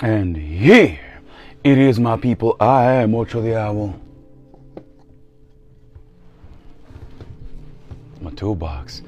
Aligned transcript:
And 0.00 0.36
here 0.36 0.96
it 1.64 1.76
is, 1.76 1.98
my 1.98 2.16
people. 2.16 2.56
I 2.60 2.84
am 2.92 3.16
Ocho 3.16 3.42
the 3.42 3.58
Owl. 3.58 4.00
My 8.20 8.30
toolbox. 8.30 9.02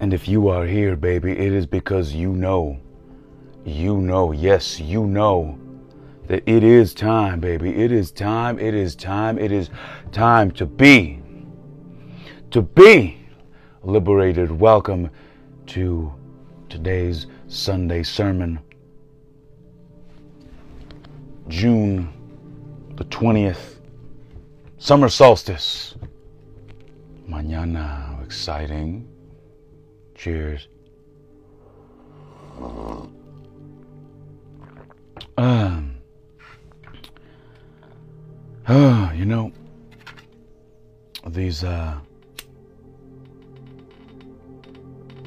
And 0.00 0.14
if 0.14 0.26
you 0.26 0.48
are 0.48 0.64
here, 0.64 0.96
baby, 0.96 1.32
it 1.32 1.52
is 1.52 1.66
because 1.66 2.14
you 2.14 2.32
know, 2.32 2.80
you 3.66 3.98
know, 3.98 4.32
yes, 4.32 4.80
you 4.80 5.06
know 5.06 5.58
that 6.28 6.42
it 6.46 6.64
is 6.64 6.94
time, 6.94 7.38
baby. 7.38 7.68
It 7.68 7.92
is 7.92 8.10
time, 8.10 8.58
it 8.58 8.72
is 8.72 8.96
time, 8.96 9.38
it 9.38 9.52
is 9.52 9.68
time 10.12 10.50
to 10.52 10.64
be, 10.64 11.20
to 12.52 12.62
be 12.62 13.18
liberated. 13.82 14.50
Welcome 14.50 15.10
to 15.66 16.10
today's 16.70 17.26
Sunday 17.48 18.02
sermon. 18.02 18.58
June 21.48 22.12
the 22.96 23.04
20th, 23.04 23.76
summer 24.78 25.08
solstice. 25.08 25.94
Mañana, 27.28 28.22
exciting. 28.24 29.08
Cheers. 30.14 30.68
Um, 35.38 35.96
uh, 38.66 39.10
you 39.14 39.24
know, 39.24 39.50
these 41.26 41.64
uh, 41.64 41.98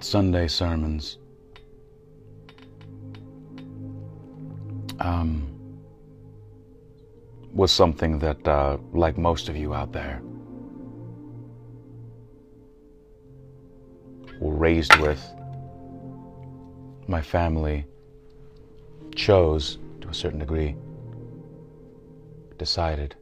Sunday 0.00 0.48
sermons. 0.48 1.18
Um, 4.98 5.51
was 7.54 7.70
something 7.70 8.18
that, 8.18 8.48
uh, 8.48 8.78
like 8.92 9.18
most 9.18 9.48
of 9.48 9.56
you 9.56 9.74
out 9.74 9.92
there, 9.92 10.22
were 14.40 14.54
raised 14.54 14.96
with. 14.96 15.22
My 17.06 17.20
family 17.20 17.84
chose, 19.14 19.78
to 20.00 20.08
a 20.08 20.14
certain 20.14 20.38
degree, 20.38 20.76
decided 22.58 23.14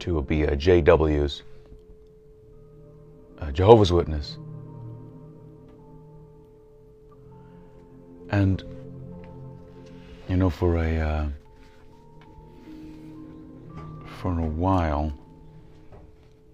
to 0.00 0.20
be 0.22 0.42
a 0.42 0.56
JW's, 0.56 1.42
a 3.38 3.52
Jehovah's 3.52 3.92
Witness. 3.92 4.38
And 8.30 8.64
you 10.32 10.38
know, 10.38 10.48
for 10.48 10.78
a 10.78 10.98
uh, 10.98 11.26
for 14.22 14.30
a 14.30 14.46
while, 14.46 15.12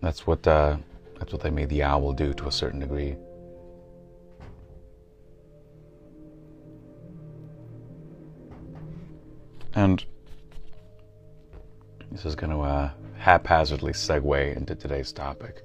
that's 0.01 0.27
what 0.27 0.45
uh, 0.49 0.77
that's 1.17 1.33
what 1.33 1.43
they 1.43 1.51
made 1.51 1.69
the 1.69 1.85
owl 1.85 2.13
do 2.13 2.35
to 2.35 2.49
a 2.49 2.51
certain 2.51 2.81
degree. 2.81 3.15
And 9.77 10.05
this 12.11 12.25
is 12.25 12.35
going 12.35 12.51
to 12.51 12.63
uh, 12.63 12.91
haphazardly 13.17 13.93
segue 13.93 14.57
into 14.57 14.75
today's 14.75 15.13
topic. 15.13 15.63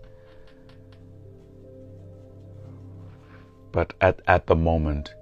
But 3.72 3.94
at, 4.02 4.22
at 4.27 4.45
the 4.45 4.55
moment, 4.55 5.16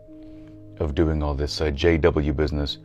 of 0.82 0.96
doing 0.96 1.22
all 1.22 1.36
this 1.36 1.62
uh, 1.62 1.66
JW 1.66 2.36
business, 2.36 2.80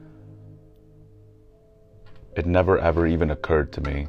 it 2.36 2.44
never 2.47 2.78
ever 2.78 3.06
even 3.06 3.30
occurred 3.30 3.72
to 3.72 3.80
me 3.80 4.06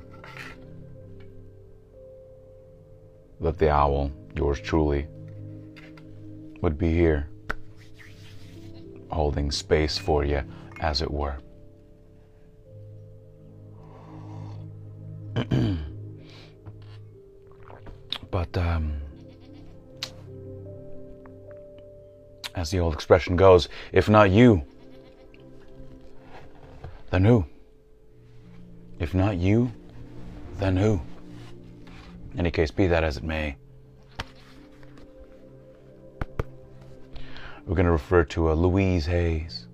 that 3.39 3.58
the 3.58 3.70
owl, 3.70 4.11
yours 4.36 4.59
truly, 4.59 5.08
would 6.61 6.77
be 6.77 6.92
here, 6.92 7.30
holding 9.09 9.52
space 9.52 9.97
for 9.97 10.26
you, 10.26 10.43
as 10.81 11.02
it 11.02 11.09
were. 11.09 11.37
but, 18.31 18.58
um, 18.58 18.99
as 22.58 22.72
the 22.72 22.80
old 22.80 22.94
expression 22.94 23.36
goes, 23.36 23.70
if 23.92 24.10
not 24.10 24.32
you, 24.32 24.64
then 27.12 27.23
who? 27.23 27.45
If 29.00 29.14
not 29.14 29.38
you, 29.38 29.72
then 30.58 30.76
who? 30.76 31.00
In 32.34 32.40
any 32.40 32.50
case, 32.50 32.72
be 32.72 32.88
that 32.88 33.04
as 33.04 33.18
it 33.18 33.23
may, 33.23 33.56
we're 37.68 37.76
going 37.76 37.86
to 37.86 37.92
refer 37.92 38.23
to 38.23 38.52
a 38.52 38.54
Louise 38.54 39.06
Hayes. 39.06 39.68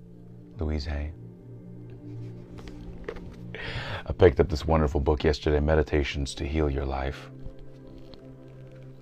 Louise 0.58 0.84
Hay. 0.84 1.10
I 4.06 4.12
picked 4.12 4.40
up 4.40 4.50
this 4.50 4.66
wonderful 4.66 5.00
book 5.00 5.24
yesterday, 5.24 5.58
Meditations 5.58 6.34
to 6.34 6.46
Heal 6.46 6.68
Your 6.68 6.84
Life. 6.84 7.30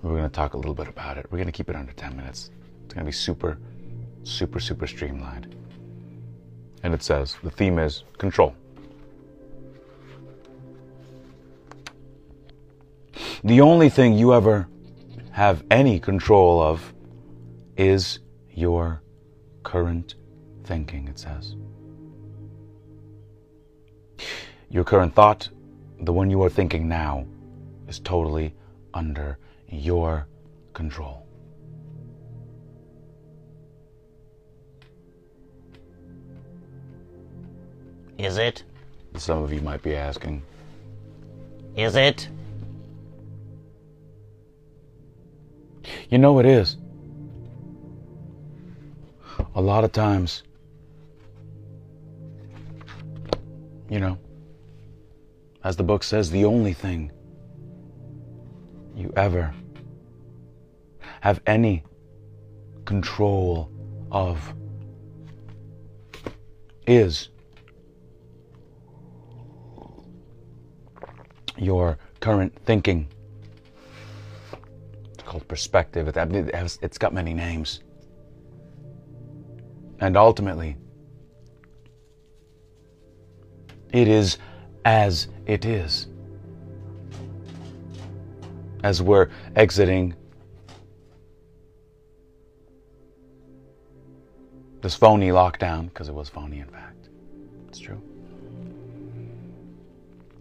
We're 0.01 0.11
going 0.11 0.23
to 0.23 0.29
talk 0.29 0.53
a 0.53 0.57
little 0.57 0.73
bit 0.73 0.87
about 0.87 1.17
it. 1.17 1.25
We're 1.29 1.37
going 1.37 1.47
to 1.47 1.51
keep 1.51 1.69
it 1.69 1.75
under 1.75 1.91
10 1.91 2.15
minutes. 2.15 2.51
It's 2.85 2.93
going 2.93 3.05
to 3.05 3.09
be 3.09 3.11
super 3.11 3.57
super, 4.23 4.59
super 4.59 4.87
streamlined. 4.87 5.55
And 6.83 6.93
it 6.93 7.03
says 7.03 7.37
the 7.43 7.51
theme 7.51 7.79
is 7.79 8.03
control. 8.17 8.55
The 13.43 13.61
only 13.61 13.89
thing 13.89 14.13
you 14.13 14.33
ever 14.33 14.67
have 15.31 15.63
any 15.69 15.99
control 15.99 16.61
of 16.61 16.93
is 17.75 18.19
your 18.51 19.01
current 19.63 20.15
thinking, 20.63 21.07
it 21.07 21.19
says. 21.19 21.55
Your 24.69 24.83
current 24.83 25.13
thought, 25.13 25.49
the 25.99 26.13
one 26.13 26.29
you 26.29 26.41
are 26.43 26.49
thinking 26.49 26.87
now, 26.87 27.25
is 27.87 27.99
totally 27.99 28.55
under 28.93 29.37
your 29.69 30.27
control. 30.73 31.22
Is 38.23 38.37
it? 38.37 38.63
Some 39.17 39.43
of 39.43 39.51
you 39.51 39.59
might 39.59 39.81
be 39.81 39.97
asking. 39.97 40.43
Is 41.75 41.97
it? 41.97 42.29
You 46.09 46.17
know 46.19 46.39
it 46.39 46.45
is. 46.45 46.77
A 49.55 49.61
lot 49.61 49.83
of 49.83 49.91
times, 49.91 50.43
you 53.89 53.99
know, 53.99 54.17
as 55.65 55.75
the 55.75 55.83
book 55.83 56.01
says, 56.01 56.31
the 56.31 56.45
only 56.45 56.71
thing 56.71 57.11
you 58.95 59.11
ever 59.17 59.53
have 61.19 61.41
any 61.45 61.83
control 62.85 63.69
of 64.13 64.53
is 66.87 67.27
your 71.57 71.97
current 72.19 72.57
thinking. 72.65 73.07
It's 75.13 75.23
called 75.23 75.47
perspective. 75.47 76.07
It's 76.07 76.97
got 76.97 77.13
many 77.13 77.33
names. 77.33 77.81
And 79.99 80.17
ultimately, 80.17 80.75
it 83.91 84.07
is 84.07 84.37
as 84.85 85.27
it 85.45 85.65
is. 85.65 86.07
As 88.83 89.01
we're 89.01 89.29
exiting 89.55 90.13
this 94.81 94.95
phony 94.95 95.29
lockdown, 95.29 95.85
because 95.85 96.09
it 96.09 96.13
was 96.13 96.27
phony, 96.27 96.59
in 96.59 96.67
fact. 96.67 97.07
It's 97.69 97.79
true. 97.79 98.01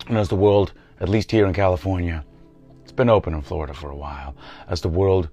And 0.09 0.19
as 0.19 0.29
the 0.29 0.35
world 0.35 0.73
at 1.02 1.08
least 1.08 1.32
here 1.32 1.46
in 1.46 1.52
California. 1.52 2.25
It's 2.82 2.93
been 2.93 3.10
open 3.10 3.34
in 3.34 3.43
Florida 3.43 3.75
for 3.75 3.90
a 3.90 3.96
while 3.96 4.37
as 4.69 4.81
the 4.81 4.88
world 4.88 5.28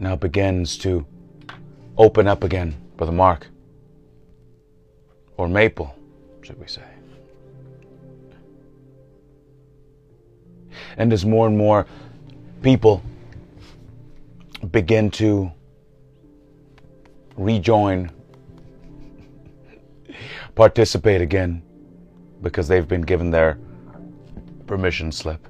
now 0.00 0.16
begins 0.16 0.76
to 0.78 1.06
open 1.96 2.26
up 2.26 2.42
again 2.42 2.74
the 3.06 3.12
mark. 3.12 3.46
Or 5.36 5.48
maple, 5.48 5.94
should 6.42 6.58
we 6.60 6.66
say. 6.66 6.82
And 10.96 11.12
as 11.12 11.24
more 11.24 11.46
and 11.46 11.56
more 11.56 11.86
people 12.62 13.02
begin 14.70 15.10
to 15.12 15.52
rejoin 17.36 18.10
participate 20.54 21.20
again 21.20 21.62
because 22.42 22.66
they've 22.68 22.88
been 22.88 23.02
given 23.02 23.30
their 23.30 23.58
permission 24.72 25.12
slip 25.12 25.48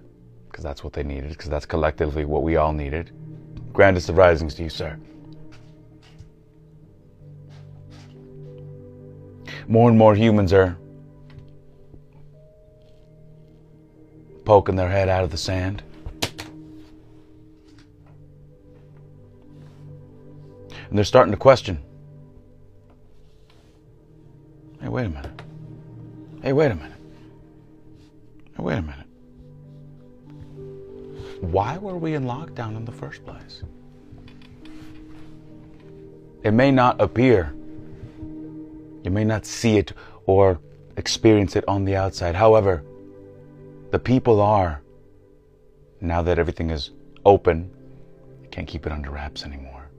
because 0.49 0.65
that's 0.65 0.83
what 0.83 0.93
they 0.93 1.05
needed, 1.05 1.31
because 1.31 1.49
that's 1.49 1.65
collectively 1.65 2.25
what 2.25 2.43
we 2.43 2.57
all 2.57 2.73
needed. 2.73 3.13
Grandest 3.73 4.09
of 4.09 4.17
risings 4.17 4.53
to 4.53 4.65
you, 4.65 4.69
sir. 4.69 4.99
More 9.69 9.89
and 9.89 9.97
more 9.97 10.17
humans 10.17 10.53
are 10.53 10.77
poking 14.45 14.75
their 14.75 14.89
head 14.89 15.09
out 15.09 15.23
of 15.23 15.31
the 15.31 15.39
sand. 15.39 15.85
And 20.89 20.99
they're 20.99 21.05
starting 21.05 21.31
to 21.31 21.39
question 21.39 21.79
hey, 24.81 24.89
wait 24.89 25.07
a 25.07 25.11
minute. 25.11 25.43
Hey, 26.43 26.53
wait 26.53 26.73
a 26.73 26.75
minute. 26.75 26.91
Hey, 28.57 28.65
wait 28.65 28.79
a 28.79 28.83
minute. 28.83 29.02
Why 31.43 31.77
were 31.77 31.97
we 31.97 32.15
in 32.15 32.25
lockdown 32.25 32.77
in 32.77 32.85
the 32.85 32.93
first 32.93 33.25
place? 33.27 33.65
It 36.45 36.53
may 36.53 36.71
not 36.71 37.01
appear, 37.01 37.53
you 39.03 39.11
may 39.11 39.25
not 39.25 39.45
see 39.45 39.77
it 39.77 39.93
or 40.27 40.61
experience 40.97 41.57
it 41.57 41.65
on 41.67 41.85
the 41.85 41.97
outside. 41.97 42.37
However, 42.37 42.85
the 43.91 43.99
people 43.99 44.41
are, 44.41 44.83
now 46.01 46.23
that 46.23 46.39
everything 46.39 46.71
is 46.71 46.93
open, 47.25 47.69
you 48.41 48.49
can't 48.49 48.69
keep 48.69 48.87
it 48.87 48.93
under 48.93 49.11
wraps 49.11 49.45
anymore. 49.45 49.91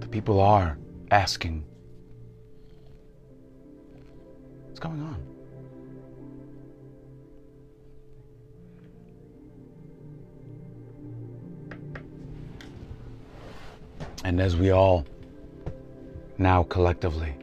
The 0.00 0.08
people 0.08 0.40
are 0.40 0.78
asking, 1.10 1.64
what's 4.64 4.80
going 4.80 5.02
on? 5.02 5.37
And 14.28 14.42
as 14.42 14.58
we 14.58 14.72
all 14.72 15.06
now 16.36 16.62
collectively 16.64 17.34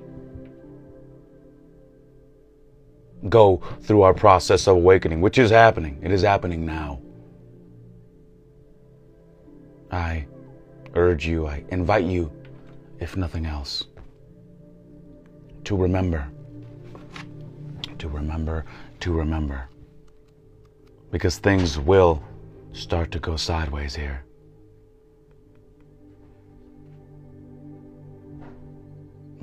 go 3.28 3.60
through 3.82 4.04
our 4.04 4.14
process 4.14 4.68
of 4.68 4.76
awakening, 4.76 5.20
which 5.20 5.40
is 5.40 5.50
happening, 5.50 5.98
it 6.04 6.12
is 6.12 6.22
happening 6.22 6.64
now. 6.64 7.02
I 9.90 10.28
urge 10.94 11.26
you, 11.26 11.48
I 11.48 11.64
invite 11.70 12.06
you, 12.06 12.32
if 13.00 13.18
nothing 13.18 13.48
else, 13.48 13.86
to 15.64 15.76
remember, 15.76 16.28
to 17.98 18.08
remember, 18.08 18.64
to 19.00 19.12
remember. 19.12 19.68
Because 21.10 21.40
things 21.40 21.80
will 21.80 22.22
start 22.74 23.10
to 23.10 23.20
go 23.20 23.38
sideways 23.38 23.96
here. 23.96 24.25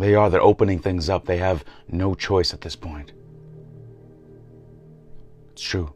They 0.02 0.16
are. 0.16 0.28
They're 0.28 0.42
opening 0.42 0.80
things 0.80 1.08
up. 1.08 1.26
They 1.26 1.38
have 1.38 1.64
no 1.88 2.16
choice 2.16 2.52
at 2.52 2.60
this 2.60 2.74
point. 2.74 3.12
It's 5.52 5.62
true. 5.62 5.92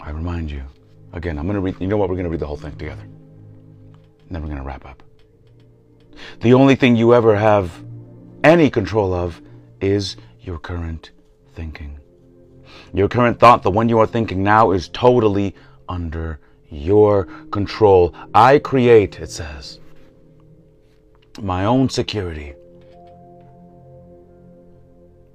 I 0.00 0.10
remind 0.10 0.50
you. 0.50 0.64
Again, 1.12 1.38
I'm 1.38 1.44
going 1.44 1.54
to 1.54 1.60
read. 1.60 1.76
You 1.78 1.86
know 1.86 1.96
what? 1.96 2.08
We're 2.08 2.16
going 2.16 2.24
to 2.24 2.30
read 2.30 2.40
the 2.40 2.48
whole 2.48 2.56
thing 2.56 2.72
together. 2.72 3.02
And 3.02 4.28
then 4.28 4.42
we're 4.42 4.48
going 4.48 4.58
to 4.58 4.66
wrap 4.66 4.84
up. 4.84 5.00
The 6.40 6.54
only 6.54 6.74
thing 6.74 6.96
you 6.96 7.14
ever 7.14 7.36
have 7.36 7.70
any 8.42 8.70
control 8.70 9.14
of 9.14 9.40
is 9.80 10.16
your 10.40 10.58
current 10.58 11.12
thinking. 11.54 12.00
Your 12.92 13.06
current 13.06 13.38
thought, 13.38 13.62
the 13.62 13.70
one 13.70 13.88
you 13.88 14.00
are 14.00 14.06
thinking 14.08 14.42
now, 14.42 14.72
is 14.72 14.88
totally 14.88 15.54
under 15.88 16.40
your 16.72 17.26
control. 17.50 18.14
I 18.34 18.58
create, 18.58 19.20
it 19.20 19.30
says, 19.30 19.78
my 21.40 21.64
own 21.64 21.88
security 21.88 22.54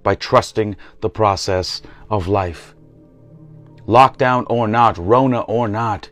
by 0.03 0.15
trusting 0.15 0.75
the 1.01 1.09
process 1.09 1.81
of 2.09 2.27
life. 2.27 2.73
Lockdown 3.87 4.45
or 4.49 4.67
not, 4.67 4.97
Rona 4.97 5.41
or 5.41 5.67
not, 5.67 6.09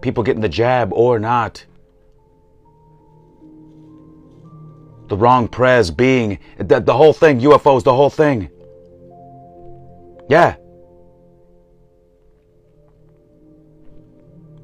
people 0.00 0.22
getting 0.22 0.42
the 0.42 0.48
jab 0.48 0.92
or 0.92 1.18
not, 1.18 1.64
the 5.08 5.16
wrong 5.16 5.48
prez 5.48 5.90
being, 5.90 6.38
the, 6.58 6.80
the 6.80 6.94
whole 6.94 7.12
thing, 7.12 7.40
UFOs, 7.40 7.82
the 7.82 7.94
whole 7.94 8.10
thing. 8.10 8.50
Yeah. 10.28 10.56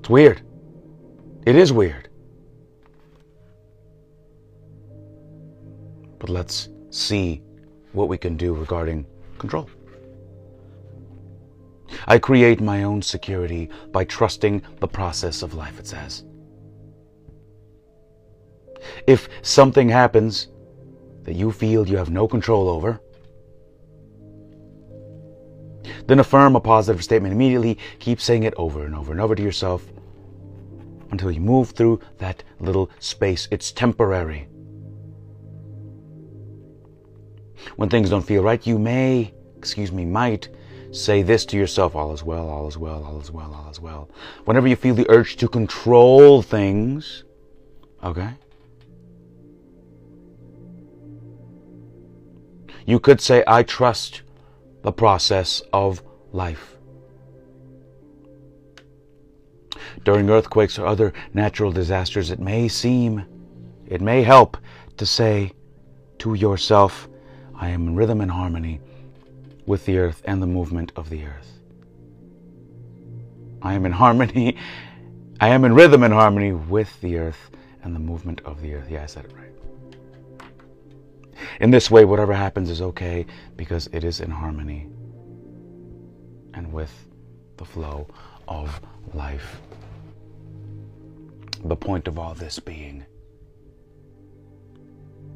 It's 0.04 0.10
weird. 0.10 0.42
It 1.46 1.56
is 1.56 1.72
weird. 1.72 2.10
But 6.18 6.28
let's 6.28 6.68
see 6.90 7.40
what 7.92 8.10
we 8.10 8.18
can 8.18 8.36
do 8.36 8.52
regarding 8.52 9.06
control. 9.38 9.70
I 12.06 12.18
create 12.18 12.60
my 12.60 12.82
own 12.82 13.00
security 13.00 13.70
by 13.92 14.04
trusting 14.04 14.60
the 14.78 14.86
process 14.86 15.40
of 15.40 15.54
life, 15.54 15.80
it 15.80 15.86
says. 15.86 16.26
If 19.06 19.30
something 19.40 19.88
happens 19.88 20.48
that 21.22 21.34
you 21.34 21.50
feel 21.50 21.88
you 21.88 21.96
have 21.96 22.10
no 22.10 22.28
control 22.28 22.68
over, 22.68 23.00
then 26.06 26.18
affirm 26.18 26.56
a 26.56 26.60
positive 26.60 27.02
statement 27.02 27.32
immediately. 27.32 27.78
Keep 27.98 28.20
saying 28.20 28.44
it 28.44 28.54
over 28.56 28.84
and 28.84 28.94
over 28.94 29.12
and 29.12 29.20
over 29.20 29.34
to 29.34 29.42
yourself 29.42 29.84
until 31.10 31.30
you 31.30 31.40
move 31.40 31.70
through 31.70 32.00
that 32.18 32.42
little 32.60 32.90
space. 32.98 33.48
It's 33.50 33.72
temporary. 33.72 34.48
When 37.76 37.88
things 37.88 38.10
don't 38.10 38.22
feel 38.22 38.42
right, 38.42 38.64
you 38.66 38.78
may, 38.78 39.32
excuse 39.56 39.90
me, 39.90 40.04
might 40.04 40.48
say 40.90 41.22
this 41.22 41.44
to 41.46 41.56
yourself 41.56 41.96
all 41.96 42.12
is 42.12 42.22
well, 42.22 42.48
all 42.48 42.68
is 42.68 42.78
well, 42.78 43.04
all 43.04 43.20
is 43.20 43.30
well, 43.30 43.52
all 43.54 43.70
is 43.70 43.80
well. 43.80 44.08
Whenever 44.44 44.68
you 44.68 44.76
feel 44.76 44.94
the 44.94 45.10
urge 45.10 45.36
to 45.36 45.48
control 45.48 46.42
things, 46.42 47.24
okay? 48.02 48.34
You 52.86 53.00
could 53.00 53.20
say, 53.20 53.42
I 53.46 53.62
trust 53.62 54.22
the 54.84 54.92
process 54.92 55.62
of 55.72 56.02
life. 56.32 56.76
During 60.04 60.28
earthquakes 60.28 60.78
or 60.78 60.86
other 60.86 61.14
natural 61.32 61.72
disasters, 61.72 62.30
it 62.30 62.38
may 62.38 62.68
seem, 62.68 63.24
it 63.88 64.02
may 64.02 64.22
help 64.22 64.58
to 64.98 65.06
say 65.06 65.52
to 66.18 66.34
yourself, 66.34 67.08
I 67.56 67.70
am 67.70 67.88
in 67.88 67.96
rhythm 67.96 68.20
and 68.20 68.30
harmony 68.30 68.80
with 69.64 69.86
the 69.86 69.96
earth 69.98 70.20
and 70.26 70.42
the 70.42 70.46
movement 70.46 70.92
of 70.96 71.08
the 71.08 71.24
earth. 71.24 71.58
I 73.62 73.72
am 73.72 73.86
in 73.86 73.92
harmony, 73.92 74.58
I 75.40 75.48
am 75.48 75.64
in 75.64 75.74
rhythm 75.74 76.02
and 76.02 76.12
harmony 76.12 76.52
with 76.52 77.00
the 77.00 77.16
earth 77.16 77.50
and 77.82 77.94
the 77.94 78.00
movement 78.00 78.42
of 78.44 78.60
the 78.60 78.74
earth. 78.74 78.90
Yeah, 78.90 79.04
I 79.04 79.06
said 79.06 79.24
it 79.24 79.32
right. 79.32 79.50
In 81.60 81.70
this 81.70 81.90
way, 81.90 82.04
whatever 82.04 82.32
happens 82.32 82.70
is 82.70 82.82
okay 82.82 83.26
because 83.56 83.88
it 83.92 84.04
is 84.04 84.20
in 84.20 84.30
harmony 84.30 84.88
and 86.54 86.72
with 86.72 86.92
the 87.56 87.64
flow 87.64 88.06
of 88.48 88.80
life. 89.12 89.60
The 91.64 91.76
point 91.76 92.08
of 92.08 92.18
all 92.18 92.34
this 92.34 92.58
being, 92.58 93.04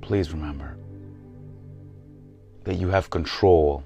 please 0.01 0.33
remember 0.33 0.77
that 2.65 2.75
you 2.75 2.89
have 2.89 3.11
control. 3.11 3.85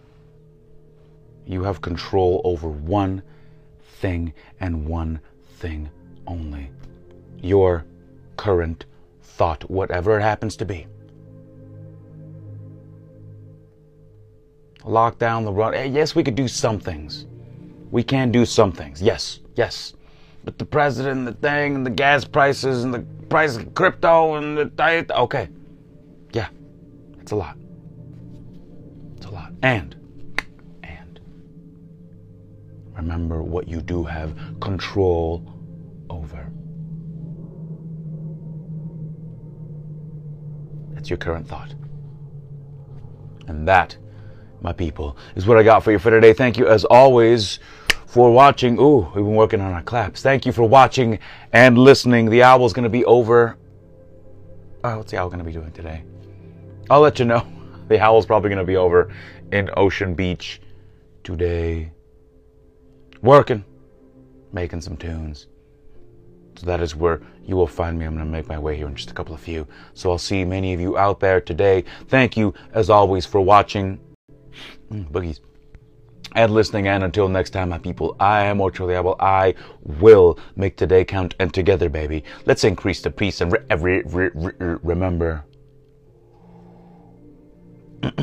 You 1.47 1.62
have 1.62 1.81
control 1.81 2.41
over 2.45 2.69
one 2.69 3.23
thing 4.01 4.33
and 4.61 4.87
one 4.87 5.21
thing 5.59 5.91
only 6.27 6.71
your 7.43 7.85
current 8.37 8.87
thought, 9.21 9.69
whatever 9.69 10.19
it 10.19 10.23
happens 10.23 10.57
to 10.57 10.65
be. 10.65 10.87
Lock 14.85 15.19
down 15.19 15.45
the 15.45 15.53
run. 15.53 15.95
Yes, 15.95 16.15
we 16.15 16.23
could 16.23 16.35
do 16.35 16.49
some 16.49 16.79
things. 16.79 17.27
We 17.91 18.03
can 18.03 18.33
do 18.33 18.45
some 18.45 18.73
things. 18.73 19.03
Yes, 19.03 19.41
yes. 19.55 19.95
But 20.45 20.59
the 20.59 20.65
president, 20.65 21.25
the 21.25 21.33
thing, 21.35 21.77
and 21.77 21.87
the 21.87 21.91
gas 21.91 22.25
prices, 22.25 22.85
and 22.85 22.93
the 22.93 23.01
price 23.29 23.57
of 23.57 23.75
crypto, 23.75 24.35
and 24.35 24.59
the 24.59 24.65
diet. 24.65 25.11
Okay. 25.11 25.49
Yeah. 26.33 26.49
It's 27.21 27.33
a 27.33 27.37
lot. 27.37 27.57
It's 29.17 29.27
a 29.27 29.31
lot. 29.31 29.53
And, 29.62 29.95
and, 30.83 31.21
Remember 32.97 33.43
what 33.43 33.69
you 33.69 33.81
do 33.81 34.05
have 34.05 34.37
control 34.61 35.45
over. 36.11 36.51
That's 40.95 41.11
your 41.11 41.17
current 41.19 41.47
thought. 41.47 41.75
And 43.49 43.67
that, 43.69 43.97
my 44.62 44.73
people, 44.73 45.16
is 45.35 45.47
what 45.47 45.59
I 45.59 45.62
got 45.62 45.83
for 45.83 45.92
you 45.92 45.99
for 45.99 46.11
today. 46.11 46.33
Thank 46.33 46.57
you, 46.57 46.66
as 46.66 46.85
always, 46.85 47.59
for 48.07 48.31
watching. 48.31 48.78
Ooh, 48.78 49.00
we've 49.14 49.25
been 49.25 49.35
working 49.35 49.61
on 49.61 49.73
our 49.73 49.83
claps. 49.83 50.23
Thank 50.23 50.47
you 50.47 50.52
for 50.52 50.64
watching 50.64 51.19
and 51.52 51.78
listening. 51.78 52.31
The 52.31 52.42
owl's 52.42 52.73
going 52.73 52.85
to 52.85 52.90
be 52.90 53.04
over. 53.04 53.57
Oh, 54.85 54.99
what's 54.99 55.11
the 55.11 55.19
owl 55.19 55.28
going 55.28 55.38
to 55.38 55.45
be 55.45 55.52
doing 55.52 55.73
today? 55.73 56.02
I'll 56.90 57.00
let 57.00 57.19
you 57.19 57.25
know. 57.25 57.47
The 57.88 58.00
owl's 58.00 58.25
probably 58.25 58.49
going 58.49 58.61
to 58.61 58.64
be 58.64 58.76
over 58.76 59.12
in 59.50 59.69
Ocean 59.76 60.14
Beach 60.14 60.62
today. 61.25 61.92
Working, 63.21 63.64
making 64.52 64.81
some 64.81 64.97
tunes. 64.97 65.49
So 66.57 66.66
that 66.66 66.81
is 66.81 66.95
where 66.95 67.21
you 67.45 67.57
will 67.57 67.66
find 67.66 67.99
me. 67.99 68.07
I'm 68.07 68.14
going 68.14 68.25
to 68.25 68.33
make 68.33 68.49
my 68.49 68.59
way 68.59 68.76
here 68.76 68.87
in 68.87 68.95
just 68.95 69.11
a 69.11 69.14
couple 69.14 69.35
of 69.35 69.40
few. 69.40 69.66
So 69.95 70.11
I'll 70.11 70.16
see 70.16 70.45
many 70.45 70.73
of 70.73 70.81
you 70.81 70.97
out 70.97 71.21
there 71.21 71.40
today. 71.40 71.85
Thank 72.09 72.37
you, 72.37 72.54
as 72.73 72.88
always, 72.88 73.26
for 73.26 73.40
watching. 73.40 74.00
Mm, 74.91 75.11
boogies. 75.11 75.41
And 76.35 76.55
listening, 76.55 76.89
and 76.89 77.05
until 77.05 77.29
next 77.29 77.51
time, 77.51 77.69
my 77.69 77.79
people, 77.79 78.17
I 78.19 78.45
am 78.45 78.61
Ocho 78.61 78.91
Owl. 78.91 79.17
I 79.21 79.55
will 79.85 80.39
make 80.57 80.77
today 80.77 81.05
count, 81.05 81.35
and 81.39 81.53
together, 81.53 81.91
baby, 81.91 82.25
let's 82.47 82.65
increase 82.65 83.03
the 83.03 83.11
peace 83.11 83.43
and 83.43 83.53
re- 83.53 84.03
re- 84.07 84.31
re- 84.35 84.79
remember. 84.83 85.45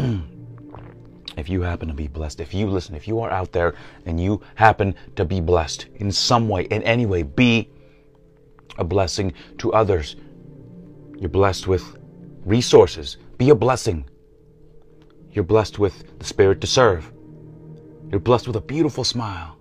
if 1.38 1.50
you 1.50 1.62
happen 1.62 1.88
to 1.88 1.94
be 1.94 2.08
blessed, 2.08 2.42
if 2.42 2.54
you 2.54 2.68
listen, 2.68 2.96
if 2.96 3.08
you 3.08 3.20
are 3.20 3.30
out 3.30 3.52
there 3.52 3.76
and 4.06 4.20
you 4.20 4.42
happen 4.56 4.96
to 5.16 5.24
be 5.24 5.40
blessed 5.40 5.86
in 5.96 6.12
some 6.12 6.50
way, 6.50 6.64
in 6.64 6.82
any 6.84 7.06
way, 7.06 7.24
be 7.24 7.70
a 8.78 8.84
blessing 8.84 9.34
to 9.60 9.72
others. 9.74 10.16
You're 11.18 11.30
blessed 11.30 11.68
with 11.68 11.98
resources. 12.46 13.18
Be 13.38 13.50
a 13.50 13.56
blessing. 13.56 14.06
You're 15.32 15.44
blessed 15.44 15.80
with 15.80 16.18
the 16.20 16.26
spirit 16.26 16.62
to 16.62 16.68
serve. 16.68 17.12
You're 18.10 18.20
blessed 18.20 18.48
with 18.48 18.56
a 18.56 18.62
beautiful 18.62 19.04
smile. 19.04 19.58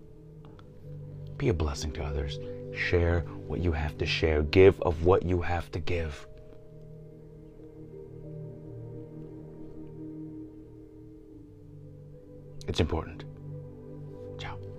Be 1.37 1.51
a 1.51 1.55
blessing 1.55 1.93
to 1.93 2.03
others. 2.03 2.39
Share 2.75 3.21
what 3.47 3.61
you 3.61 3.73
have 3.73 3.99
to 3.99 4.07
share. 4.07 4.43
Give 4.43 4.81
of 4.83 5.05
what 5.05 5.23
you 5.25 5.43
have 5.43 5.71
to 5.73 5.79
give. 5.79 6.27
It's 12.67 12.81
important. 12.81 13.25